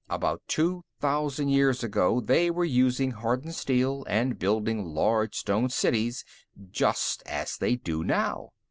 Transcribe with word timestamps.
About 0.09 0.41
two 0.47 0.83
thousand 0.99 1.49
years 1.49 1.83
ago, 1.83 2.19
they 2.21 2.49
were 2.49 2.65
using 2.65 3.11
hardened 3.11 3.53
steel 3.53 4.03
and 4.09 4.39
building 4.39 4.83
large 4.83 5.35
stone 5.35 5.69
cities, 5.69 6.25
just 6.71 7.21
as 7.27 7.55
they 7.57 7.75
do 7.75 8.03
now. 8.03 8.49